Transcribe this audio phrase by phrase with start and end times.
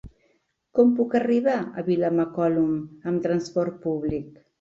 [0.77, 2.73] Com puc arribar a Vilamacolum
[3.13, 4.41] amb trasport públic?